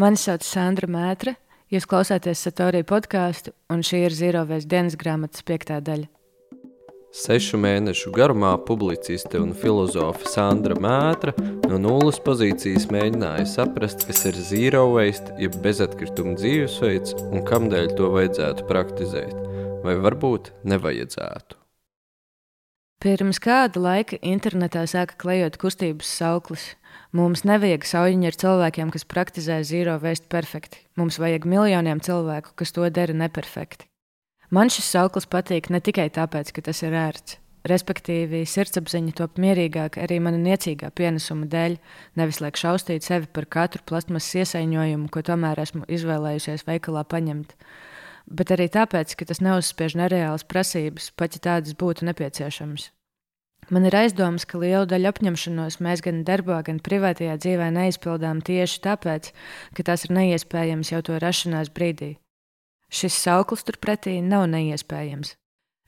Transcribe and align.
Mani 0.00 0.16
sauc 0.16 0.40
Sandra 0.46 0.86
Mētre, 0.88 1.34
jūs 1.68 1.84
klausāties 1.88 2.40
Satorija 2.46 2.86
podkāstu, 2.88 3.52
un 3.68 3.82
šī 3.84 4.06
ir 4.06 4.14
Zīrovēs 4.16 4.64
dienas 4.70 4.96
grāmatas 4.96 5.44
piektā 5.44 5.76
daļa. 5.84 6.08
Sešu 7.20 7.58
mēnešu 7.60 8.14
garumā 8.14 8.54
publiciste 8.64 9.36
un 9.42 9.52
filozofa 9.52 10.30
Sandra 10.30 10.78
Mētra 10.80 11.34
no 11.66 11.82
nulles 11.84 12.22
pozīcijas 12.24 12.88
mēģināja 12.94 13.44
saprast, 13.50 14.06
kas 14.08 14.24
ir 14.30 14.40
zero 14.40 14.86
waste, 14.94 15.36
jeb 15.42 15.60
bezatkrituma 15.60 16.38
dzīvesveids 16.38 17.18
un 17.26 17.44
kamdēļ 17.50 17.96
to 18.00 18.12
vajadzētu 18.16 18.70
praktizēt, 18.70 19.36
vai 19.84 20.00
varbūt 20.00 20.54
nevajadzētu. 20.70 21.59
Pirms 23.00 23.40
kāda 23.40 23.80
laika 23.80 24.18
internetā 24.20 24.84
sāka 24.90 25.16
klejot 25.16 25.56
kustības 25.60 26.10
sauklis 26.20 26.74
Mums 27.10 27.42
nevajag 27.42 27.82
saujiņu 27.90 28.28
ar 28.28 28.36
cilvēkiem, 28.38 28.90
kas 28.94 29.06
praktizē 29.10 29.56
zero 29.66 29.96
waste 29.98 30.28
perfekti. 30.30 30.78
Mums 30.94 31.18
vajag 31.18 31.46
miljoniem 31.50 31.98
cilvēku, 32.06 32.54
kas 32.54 32.70
to 32.76 32.86
dara 32.86 33.16
neperfekti. 33.16 33.88
Man 34.54 34.70
šis 34.70 34.86
sauklis 34.94 35.26
patīk 35.30 35.72
ne 35.74 35.80
tikai 35.82 36.06
tāpēc, 36.14 36.52
ka 36.54 36.62
tas 36.68 36.82
ir 36.86 36.94
ērts. 36.94 37.40
Respektīvi, 37.66 38.44
sirdsapziņa 38.48 39.16
top 39.18 39.42
mierīgāk 39.42 39.98
arī 40.00 40.20
mana 40.22 40.38
niecīgā 40.40 40.92
pienesuma 40.96 41.50
dēļ, 41.50 41.76
nevis 42.16 42.38
liek 42.40 42.56
šaustīt 42.56 43.04
sevi 43.04 43.26
par 43.26 43.50
katru 43.50 43.82
plasmasas 43.90 44.44
iesaiņojumu, 44.44 45.10
ko 45.10 45.26
tomēr 45.26 45.60
esmu 45.66 45.82
izvēlējusies 45.90 46.64
veikalā 46.70 47.02
paņemt. 47.10 47.58
Bet 48.30 48.52
arī 48.54 48.68
tāpēc, 48.70 49.16
ka 49.18 49.26
tas 49.26 49.42
neuzspiež 49.42 49.96
nereālas 49.98 50.46
prasības, 50.46 51.10
pat 51.18 51.34
ja 51.34 51.42
tādas 51.48 51.74
būtu 51.74 52.06
nepieciešamas. 52.06 52.90
Man 53.70 53.86
ir 53.86 53.94
aizdomas, 53.94 54.46
ka 54.46 54.58
lielu 54.58 54.86
daļu 54.90 55.10
apņemšanos 55.10 55.78
mēs 55.84 56.02
gan 56.02 56.22
darbā, 56.26 56.60
gan 56.66 56.80
privātajā 56.82 57.36
dzīvē 57.42 57.68
neizpildām 57.74 58.40
tieši 58.46 58.80
tāpēc, 58.86 59.30
ka 59.76 59.86
tas 59.86 60.06
ir 60.06 60.14
neiespējams 60.16 60.90
jau 60.94 61.02
to 61.06 61.18
rašanās 61.22 61.70
brīdī. 61.74 62.16
Šis 62.90 63.18
sauklis 63.18 63.66
turpretī 63.66 64.16
nav 64.26 64.48
neiespējams. 64.50 65.36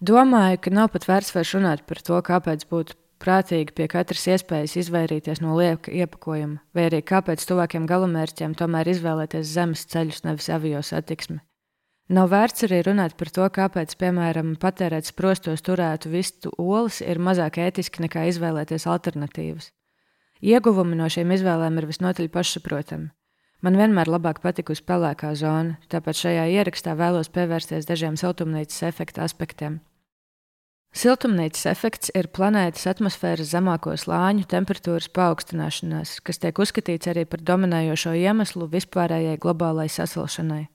Domāju, 0.02 0.58
ka 0.62 0.74
nav 0.74 0.90
pat 0.94 1.06
vērts 1.10 1.34
vairs 1.34 1.54
runāt 1.54 1.86
par 1.86 2.02
to, 2.02 2.18
kāpēc 2.26 2.66
būtu 2.70 2.98
prātīgi 3.22 3.74
pie 3.74 3.86
katras 3.90 4.26
iespējas 4.34 4.74
izvairīties 4.82 5.42
no 5.42 5.54
lieka 5.58 5.94
iepakojuma, 5.94 6.58
vai 6.74 6.88
arī 6.90 7.02
kāpēc 7.06 7.46
tuvākiem 7.46 7.86
galamērķiem 7.90 8.58
tomēr 8.58 8.90
izvēlēties 8.94 9.54
zemes 9.54 9.86
ceļus, 9.90 10.22
nevis 10.26 10.50
avio 10.54 10.82
satiksmi. 10.86 11.38
Nav 12.10 12.32
vērts 12.32 12.66
arī 12.66 12.80
runāt 12.82 13.14
par 13.16 13.30
to, 13.30 13.46
kāpēc, 13.46 13.94
piemēram, 14.00 14.56
patērēt 14.60 15.06
sprostos 15.06 15.62
turētu 15.62 16.10
vistu 16.10 16.50
olas 16.58 17.00
ir 17.00 17.22
mazāk 17.22 17.60
ētiski 17.62 18.02
nekā 18.02 18.26
izvēlēties 18.32 18.88
alternatīvas. 18.90 19.70
Ieguvumi 20.42 20.98
no 20.98 21.06
šīm 21.06 21.30
izvēlēm 21.36 21.78
ir 21.78 21.86
visnotaļ 21.86 22.28
pašsaprotami. 22.34 23.12
Man 23.62 23.78
vienmēr 23.78 24.10
labāk 24.10 24.40
patikusi 24.42 24.82
pelēkā 24.82 25.30
zona, 25.38 25.76
tāpēc 25.86 26.24
šajā 26.24 26.48
ierakstā 26.50 26.96
vēlos 26.98 27.30
pievērsties 27.30 27.86
dažiem 27.86 28.18
siltumnīcas 28.18 28.82
efekta 28.88 29.22
aspektiem. 29.22 29.78
Siltumnīcas 30.92 31.70
efekts 31.70 32.10
ir 32.18 32.26
planētas 32.34 32.88
atmosfēras 32.90 33.54
zemāko 33.54 33.94
slāņu 33.96 34.44
temperatūras 34.50 35.06
paaugstināšanās, 35.14 36.18
kas 36.26 36.42
tiek 36.42 36.58
uzskatīts 36.58 37.08
arī 37.14 37.22
par 37.24 37.40
dominējošo 37.40 38.18
iemeslu 38.18 38.66
vispārējai 38.74 39.38
globālai 39.40 39.86
sasilšanai. 39.88 40.66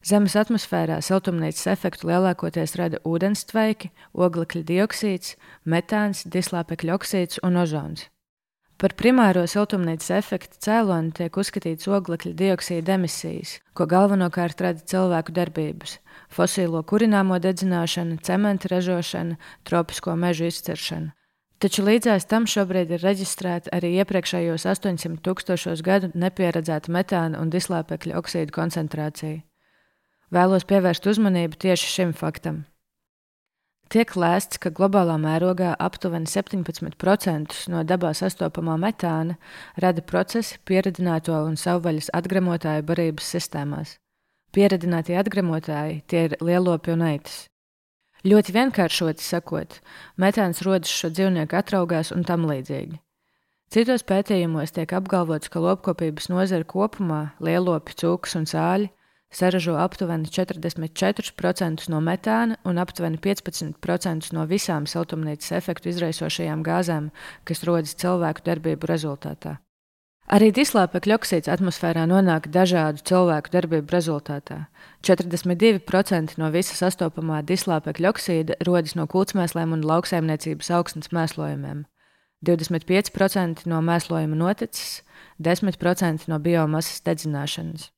Zemes 0.00 0.32
atmosfērā 0.32 1.02
siltumnīcas 1.04 1.66
efektu 1.74 2.08
lielākoties 2.08 2.72
rada 2.80 3.00
ūdenstveiki, 3.04 3.90
oglekļa 4.16 4.62
dioksīds, 4.70 5.34
metāns, 5.68 6.24
dislāpekļa 6.24 6.94
oksīds 6.96 7.42
un 7.44 7.60
ozons. 7.60 8.06
Par 8.80 8.94
primāro 8.96 9.42
siltumnīcas 9.44 10.08
efekta 10.16 10.56
cēloni 10.64 11.12
tiek 11.12 11.34
uzskatīts 11.36 11.84
oglekļa 11.84 12.32
dioksīda 12.32 12.94
emisijas, 12.96 13.58
ko 13.76 13.84
galvenokārt 13.84 14.62
rada 14.64 14.80
cilvēku 14.80 15.34
darbības- 15.36 15.98
fosīlo 16.36 16.80
kurināmo 16.80 17.36
dedzināšana, 17.36 18.22
cementa 18.24 18.72
ražošana, 18.72 19.36
tropisko 19.68 20.16
mežu 20.16 20.48
izciršana. 20.48 21.12
Taču 21.60 21.84
līdzās 21.84 22.24
tam 22.24 22.46
šobrīd 22.48 22.90
ir 22.96 23.04
reģistrēta 23.04 23.68
arī 23.68 24.00
iepriekšējos 24.00 24.64
800 24.64 25.20
tūkstošos 25.20 25.82
gadu 25.82 26.08
nepieredzēta 26.14 26.88
metāna 26.88 27.38
un 27.38 27.50
dislāpekļa 27.50 28.16
oksīdu 28.16 28.50
koncentrācija. 28.50 29.49
Vēlos 30.30 30.62
pievērst 30.62 31.08
uzmanību 31.10 31.58
tieši 31.58 31.88
šim 31.90 32.10
faktam. 32.14 32.60
Tiek 33.90 34.12
lēsts, 34.14 34.60
ka 34.62 34.70
globālā 34.70 35.16
mērogā 35.18 35.72
aptuveni 35.82 36.30
17% 36.30 37.56
no 37.72 37.80
dabā 37.82 38.12
sastopamā 38.14 38.76
metāna 38.78 39.34
rada 39.82 40.04
procesi 40.06 40.60
pieredzināto 40.70 41.34
un 41.48 41.58
savvaļas 41.58 42.12
atgremotāju 42.14 42.84
barības 42.86 43.32
sistēmās. 43.34 43.96
Pieredzinātie 44.54 45.16
atgremotāji 45.18 45.98
tie 46.06 46.22
ir 46.28 46.36
lielopi 46.38 46.94
un 46.94 47.02
aitas. 47.08 47.48
Ļoti 48.22 48.54
vienkāršoti 48.54 49.26
sakot, 49.26 49.80
metāns 50.14 50.62
rodas 50.62 50.94
šo 50.94 51.10
dzīvnieku 51.10 51.58
atraugās 51.58 52.14
un 52.14 52.22
tam 52.22 52.46
līdzīgi. 52.46 53.00
Citos 53.74 54.06
pētījumos 54.06 54.78
tiek 54.78 54.94
apgalvots, 54.94 55.50
ka 55.50 55.58
lopkopības 55.66 56.30
nozara 56.30 56.66
kopumā, 56.66 57.20
lielopi, 57.42 57.98
cūkas 57.98 58.38
un 58.38 58.46
sāļi 58.46 58.92
saražo 59.30 59.76
aptuveni 59.78 60.28
44% 60.28 61.88
no 61.88 62.00
metāna 62.04 62.58
un 62.64 62.78
aptuveni 62.82 63.18
15% 63.18 64.34
no 64.36 64.46
visām 64.50 64.86
siltumnīcas 64.90 65.56
efektu 65.58 65.90
izraisošajām 65.92 66.62
gāzēm, 66.66 67.10
kas 67.44 67.64
rodas 67.64 67.94
cilvēku 67.94 68.46
darbību 68.46 68.90
rezultātā. 68.90 69.58
Arī 70.30 70.52
dislāpekļa 70.54 71.16
oksīds 71.18 71.50
atmosfērā 71.50 72.04
nonāk 72.06 72.44
dažādu 72.54 73.02
cilvēku 73.02 73.50
darbību 73.50 73.90
rezultātā. 73.90 74.60
42% 75.02 76.36
no 76.38 76.50
visa 76.54 76.76
sastopamā 76.78 77.40
dislāpekļa 77.42 78.12
oksīda 78.12 78.58
rodas 78.66 78.94
no 78.94 79.08
kūtsmēsliem 79.10 79.74
un 79.74 79.82
lauksaimniecības 79.90 80.70
augstnes 80.78 81.10
mēslojumiem. 81.16 81.82
25% 82.46 83.66
no 83.66 83.80
mēslojuma 83.82 84.38
noticis, 84.38 85.00
10% 85.42 86.30
no 86.30 86.38
biomasas 86.38 87.02
dedzināšanas. 87.04 87.90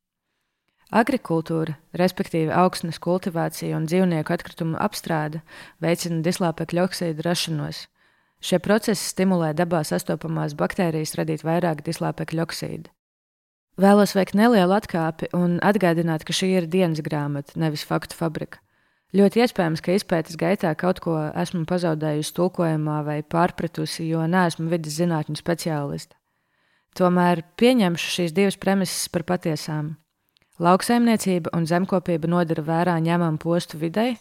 Agrikultūra, 0.93 1.79
respektīvi 1.97 2.53
augsnes 2.53 2.99
kultivācija 3.01 3.79
un 3.79 3.87
dzīvnieku 3.89 4.35
atkritumu 4.35 4.77
apstrāde, 4.77 5.41
veicina 5.81 6.21
dislāpekļa 6.27 6.83
oksīdu 6.85 7.25
rašanos. 7.25 7.87
Šie 8.45 8.59
procesi 8.61 9.07
stimulē 9.09 9.55
dabā 9.57 9.81
sastopamās 9.89 10.53
baktērijas 10.59 11.15
radīt 11.17 11.47
vairāk 11.49 11.81
dislāpekļa 11.87 12.45
oksīdu. 12.45 12.93
Vēlos 13.81 14.13
veikt 14.13 14.37
nelielu 14.37 14.75
atkāpi 14.77 15.31
un 15.33 15.57
atgādināt, 15.65 16.27
ka 16.29 16.37
šī 16.37 16.51
ir 16.59 16.69
dienas 16.69 17.01
grāmata, 17.01 17.57
nevis 17.57 17.87
faktu 17.89 18.19
fabrika. 18.19 18.61
Ļoti 19.17 19.47
iespējams, 19.47 19.81
ka 19.81 19.97
izpētes 19.97 20.37
gaitā 20.41 20.75
kaut 20.77 21.01
ko 21.05 21.17
esmu 21.33 21.65
pazaudējusi 21.69 22.37
tulkojumā 22.37 22.99
vai 23.09 23.19
pārpratusi, 23.25 24.11
jo 24.13 24.27
neesmu 24.29 24.69
vidas 24.69 25.01
zinātņu 25.01 25.41
speciāliste. 25.41 26.17
Tomēr 26.97 27.47
pieņemšu 27.57 28.15
šīs 28.19 28.37
divas 28.37 28.61
premises 28.61 29.09
par 29.09 29.25
patiesām. 29.25 29.95
Lauksaimniecība 30.61 31.55
un 31.57 31.65
zemkopība 31.65 32.29
nodara 32.29 32.63
vērā 32.67 32.99
ņemamu 33.01 33.41
postu 33.41 33.79
videi. 33.81 34.19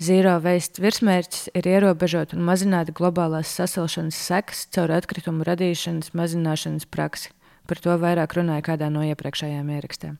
Zīro 0.00 0.38
veist 0.40 0.80
virsmērķis 0.80 1.50
ir 1.56 1.68
ierobežot 1.68 2.32
un 2.36 2.44
mazināt 2.44 2.92
globālās 2.96 3.52
sasilšanas 3.58 4.16
sekas 4.16 4.66
caur 4.72 4.92
atkritumu 4.96 5.44
radīšanas 5.44 6.14
mazināšanas 6.16 6.88
praksi. 6.88 7.32
Par 7.68 7.80
to 7.82 7.96
vairāk 8.00 8.36
runāja 8.36 8.64
kādā 8.64 8.88
no 8.92 9.02
iepriekšējām 9.04 9.72
ierakstiem. 9.76 10.18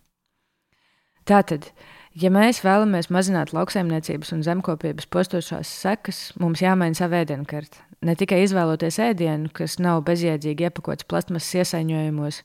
Tātad, 1.26 1.70
ja 2.14 2.28
mēs 2.30 2.60
vēlamies 2.64 3.08
mazināt 3.10 3.52
lauksaimniecības 3.56 4.32
un 4.36 4.44
zemkopības 4.46 5.08
postošās 5.12 5.70
sekas, 5.84 6.20
mums 6.40 6.60
jāmaina 6.64 6.98
savu 6.98 7.18
ēdienkarti. 7.22 7.80
Ne 8.04 8.16
tikai 8.18 8.42
izvēloties 8.44 9.00
ēdienu, 9.00 9.48
kas 9.52 9.78
nav 9.80 10.04
bezjēdzīgi 10.06 10.68
iepakots 10.68 11.08
plasmasas 11.08 11.62
iesaņojumos, 11.62 12.42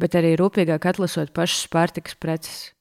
bet 0.00 0.16
arī 0.18 0.36
rūpīgāk 0.40 0.88
atlasot 0.92 1.32
pašas 1.36 1.68
pārtikas 1.72 2.16
preces. 2.20 2.72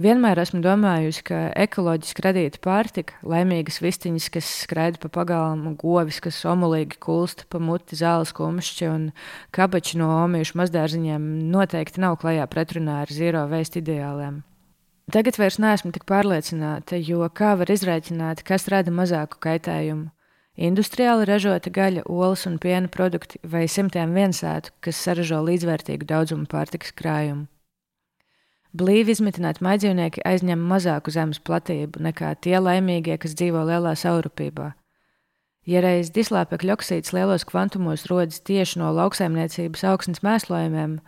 Vienmēr 0.00 0.38
esmu 0.40 0.62
domājusi, 0.64 1.20
ka 1.28 1.38
ekoloģiski 1.60 2.22
radīta 2.24 2.60
pārtika, 2.64 3.18
laimīgas 3.20 3.82
vistiņas, 3.84 4.28
kas 4.32 4.46
skraida 4.62 4.96
pa 5.02 5.10
pagalmu, 5.12 5.74
govis, 5.76 6.22
kas 6.24 6.38
omulīgi 6.48 6.96
kulsta 7.04 7.44
pa 7.52 7.60
muti, 7.60 7.98
zāles 8.00 8.32
kumšķi 8.32 8.88
un 8.88 9.10
kabači 9.52 10.00
no 10.00 10.08
omīšu 10.22 10.56
mazdārziņiem, 10.56 11.26
noteikti 11.52 12.00
nav 12.00 12.16
klajā 12.22 12.46
pretrunā 12.48 13.02
ar 13.02 13.12
zīro 13.12 13.44
veistu 13.52 13.82
ideāliem. 13.82 14.40
Tagad 15.12 15.36
vairs 15.42 15.60
neesmu 15.60 15.92
tik 15.92 16.08
pārliecināta, 16.08 16.96
jo 16.96 17.28
kā 17.36 17.52
var 17.60 17.68
izrēķināt, 17.74 18.40
kas 18.46 18.70
rada 18.72 18.94
mazāku 18.94 19.36
kaitējumu? 19.42 20.08
Industriāli 20.60 21.24
ražota 21.24 21.70
gaļa, 21.72 22.04
olas 22.04 22.44
un 22.48 22.58
piena 22.60 22.90
produkti 22.92 23.40
vai 23.48 23.64
simtiem 23.68 24.12
viensētu, 24.12 24.74
kas 24.84 25.00
saražo 25.00 25.40
līdzvērtīgu 25.46 26.04
daudzumu 26.04 26.44
pārtikas 26.50 26.92
krājumu. 26.96 27.46
Blīvi 28.76 29.16
izmitināti 29.16 29.64
maidzīvnieki 29.66 30.22
aizņem 30.28 30.60
mazāku 30.72 31.10
zemes 31.10 31.40
platību 31.42 32.04
nekā 32.06 32.34
tie 32.44 32.60
laimīgie, 32.60 33.16
kas 33.18 33.34
dzīvo 33.34 33.64
lielā 33.66 33.96
saurupībā. 33.98 34.74
Ja 35.66 35.80
reiz 35.84 36.12
dislāpekļa 36.14 36.76
oksīds 36.76 37.12
lielos 37.16 37.44
kvantumos 37.48 38.06
rodas 38.12 38.40
tieši 38.46 38.78
no 38.80 38.92
lauksaimniecības 38.96 39.82
augsnes 39.90 40.22
mēslojumiem, 40.24 41.00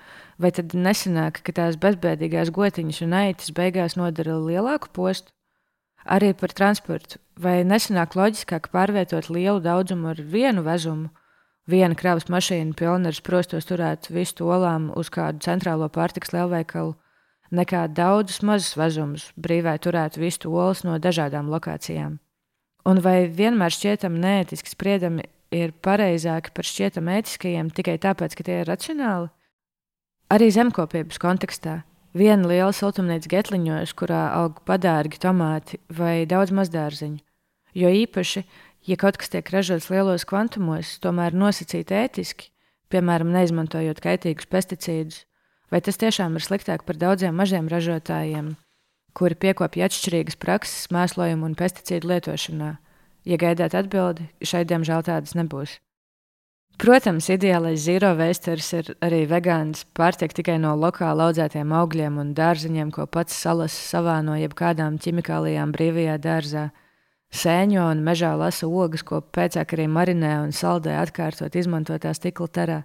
Vai 0.43 0.51
tad 0.51 0.73
nesanāk, 0.75 1.39
ka 1.47 1.53
tās 1.55 1.77
bezbēdīgās 1.79 2.51
gotiņas 2.57 2.99
un 3.05 3.13
aitas 3.15 3.53
beigās 3.55 3.95
nodara 3.99 4.35
lielāku 4.43 4.91
postu? 4.97 5.31
Arī 6.05 6.33
par 6.35 6.53
transportu. 6.53 7.21
Vai 7.39 7.63
nesanāk 7.65 8.17
loģiskāk 8.19 8.71
pārvietot 8.73 9.31
lielu 9.31 9.61
daudzumu 9.63 10.11
ar 10.13 10.19
vienu 10.21 10.65
vezumu? 10.67 11.11
Viena 11.71 11.95
kravas 11.95 12.27
mašīna 12.27 12.75
pilna 12.75 13.13
ar 13.13 13.17
sprostos 13.17 13.69
turēt 13.69 14.11
vistu 14.11 14.49
olām 14.51 14.91
uz 14.99 15.13
kādu 15.15 15.39
centrālo 15.45 15.87
pārtiks 15.89 16.35
lielveikalu, 16.35 16.97
nekā 17.55 17.87
daudzus 17.95 18.43
mazus 18.43 18.75
vezumus 18.77 19.29
brīvai 19.39 19.77
turēt 19.79 20.19
vistu 20.19 20.51
olas 20.51 20.83
no 20.83 20.99
dažādām 20.99 21.53
lokācijām. 21.53 22.19
Un 22.83 22.99
vai 22.99 23.29
vienmēr 23.31 23.71
šķietami 23.71 24.19
neētiski 24.25 24.75
spriedumi 24.75 25.29
ir 25.55 25.71
pareizāki 25.85 26.51
par 26.51 26.67
šķietami 26.67 27.15
ētiskajiem 27.21 27.71
tikai 27.71 27.95
tāpēc, 28.03 28.35
ka 28.35 28.47
tie 28.49 28.59
ir 28.65 28.71
racionāli? 28.73 29.31
Arī 30.33 30.49
zemkopības 30.51 31.21
kontekstā. 31.23 31.83
Viena 32.13 32.45
liela 32.45 32.73
siltumnīca 32.77 33.31
getliņos, 33.33 33.95
kurā 33.97 34.27
aug 34.37 34.59
padārgi 34.69 35.21
tomāti 35.23 35.79
vai 35.89 36.27
daudz 36.29 36.53
mazdārziņu. 36.53 37.23
Jo 37.73 37.89
īpaši, 37.89 38.43
ja 38.85 38.97
kaut 39.01 39.17
kas 39.17 39.33
tiek 39.33 39.49
ražots 39.49 39.89
lielos 39.89 40.27
kvantumos, 40.29 40.99
tomēr 41.01 41.33
nosacīt 41.33 41.95
ētiski, 41.97 42.51
piemēram, 42.93 43.33
neizmantojot 43.33 44.03
kaitīgus 44.05 44.51
pesticīdus, 44.53 45.23
vai 45.73 45.81
tas 45.81 45.97
tiešām 45.97 46.37
ir 46.37 46.45
sliktāk 46.45 46.85
par 46.85 47.01
daudziem 47.01 47.33
mažiem 47.33 47.71
ražotājiem, 47.73 48.53
kuri 49.17 49.39
piekopja 49.47 49.89
atšķirīgas 49.89 50.37
prakses 50.37 50.91
mēslojumu 50.93 51.49
un 51.49 51.57
pesticīdu 51.57 52.13
lietošanā. 52.13 52.75
Ja 53.25 53.39
gaidāt 53.41 53.73
atbildi, 53.79 54.29
šai 54.45 54.67
diemžēl 54.69 55.07
tādas 55.09 55.33
nebūs. 55.39 55.79
Protams, 56.81 57.29
ideālais 57.31 57.85
zīro 57.85 58.13
veisters 58.19 58.73
ir 58.75 58.89
arī 59.05 59.23
vegāns, 59.31 59.85
pārtiek 59.95 60.33
tikai 60.35 60.57
no 60.59 60.73
lokāli 60.79 61.27
audzētiem 61.27 61.73
augļiem 61.79 62.19
un 62.19 62.33
dārziņiem, 62.35 62.91
ko 62.95 63.07
pats 63.07 63.37
salas 63.37 63.75
savā 63.77 64.19
no 64.25 64.35
jebkādām 64.41 64.99
ķimikālijām 65.03 65.75
brīvajā 65.75 66.17
dārzā. 66.23 66.69
Sēņo 67.33 67.89
un 67.95 68.03
mežā 68.05 68.35
lasa 68.37 68.69
ogas, 68.69 69.05
ko 69.07 69.23
pēcāk 69.23 69.77
arī 69.77 69.87
marinē 69.89 70.33
un 70.43 70.53
saldē 70.53 70.99
atkārtot 71.01 71.55
izmantotā 71.57 72.13
stikla 72.17 72.49
terā. 72.49 72.81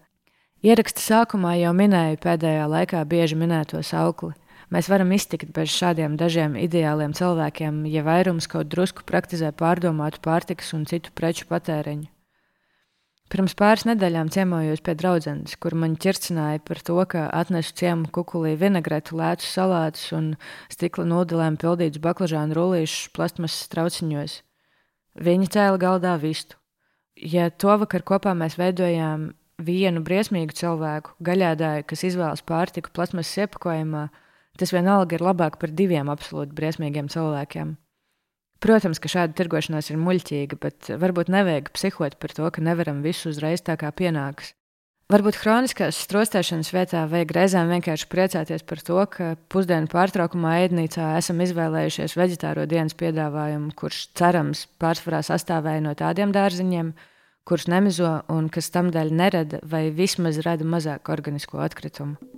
Ieraksta 0.64 1.04
sākumā 1.04 1.58
jau 1.60 1.74
minēju 1.76 2.20
pēdējā 2.24 2.68
laikā 2.72 3.04
bieži 3.06 3.36
minēto 3.40 3.82
saukli 3.84 4.34
Mēs 4.68 4.90
varam 4.92 5.14
iztikt 5.16 5.54
bez 5.56 5.72
šādiem 5.72 6.18
dažiem 6.20 6.58
ideāliem 6.60 7.14
cilvēkiem, 7.16 7.86
ja 7.88 8.04
vairums 8.04 8.50
kaut 8.52 8.68
drusku 8.74 9.06
praktizē 9.08 9.54
pārdomātu 9.56 10.20
pārtikas 10.28 10.74
un 10.76 10.84
citu 10.90 11.14
preču 11.16 11.48
patēriņu. 11.48 12.17
Pirms 13.28 13.58
pāris 13.60 13.84
nedēļām 13.88 14.30
ciemojos 14.32 14.84
pie 14.84 14.94
draudzenes, 14.96 15.58
kur 15.60 15.76
man 15.76 15.98
ķircināja 16.00 16.62
par 16.64 16.80
to, 16.80 16.96
ka 17.12 17.26
atnesu 17.36 17.74
ciemu 17.76 18.08
kukulī 18.16 18.54
vinegretu, 18.60 19.18
lētus 19.20 19.50
salātus 19.58 20.06
un 20.16 20.30
stikla 20.72 21.04
nūdelēm 21.10 21.58
pildītus 21.60 22.04
baklažānu 22.04 22.56
rullīšus 22.56 23.10
plastmasas 23.18 23.68
trauciņos. 23.74 24.38
Viņa 25.28 25.50
cēla 25.58 25.82
galdā 25.82 26.14
vistu. 26.22 26.56
Ja 27.18 27.50
to 27.50 27.76
vakar 27.82 28.06
kopā 28.08 28.32
mēs 28.38 28.56
veidojām 28.60 29.34
vienu 29.58 30.06
briesmīgu 30.06 30.56
cilvēku, 30.56 31.18
gaļādāju, 31.20 31.88
kas 31.90 32.06
izvēlas 32.08 32.46
pārtiku 32.46 32.94
plasmasas 32.94 33.44
iepakojumā, 33.44 34.06
Tas 34.58 34.74
vienalga 34.74 35.18
ir 35.18 35.22
labāk 35.22 35.60
par 35.62 35.70
diviem 35.70 36.10
absolūti 36.10 36.56
briesmīgiem 36.58 37.12
cilvēkiem. 37.14 37.76
Protams, 38.64 38.98
ka 38.98 39.10
šāda 39.12 39.38
tirgošanās 39.38 39.92
ir 39.92 40.00
muļķīga, 40.02 40.58
bet 40.62 40.94
varbūt 40.98 41.30
nevajag 41.30 41.70
psihot 41.76 42.18
par 42.22 42.34
to, 42.34 42.48
ka 42.54 42.64
nevaram 42.66 43.04
visu 43.06 43.30
uzreiz 43.30 43.62
tā 43.62 43.78
kā 43.78 43.92
pienāks. 43.94 44.56
Varbūt 45.08 45.38
hroniskās 45.40 45.96
strostēšanas 46.04 46.74
vietā 46.76 47.06
vajag 47.08 47.30
reizēm 47.38 47.70
vienkārši 47.72 48.10
priecāties 48.12 48.66
par 48.68 48.82
to, 48.84 48.98
ka 49.08 49.28
pusdienu 49.48 49.88
pārtraukumā 49.94 50.58
ēdnīcā 50.66 51.14
esam 51.16 51.40
izvēlējušies 51.46 52.18
vegetāro 52.20 52.66
dienas 52.68 52.98
piedāvājumu, 53.00 53.72
kurš 53.80 54.02
cerams 54.20 54.66
pārsvarā 54.82 55.22
sastāvēja 55.24 55.86
no 55.86 55.94
tādiem 55.96 56.34
dārziņiem, 56.36 56.92
kurus 57.48 57.70
nemizo 57.72 58.18
un 58.36 58.50
kas 58.52 58.68
tam 58.74 58.92
dēļ 58.92 59.14
nerada 59.22 59.62
vai 59.64 59.86
vismaz 59.96 60.42
rada 60.44 60.68
mazāk 60.68 61.08
organisko 61.14 61.64
atkritumu. 61.64 62.37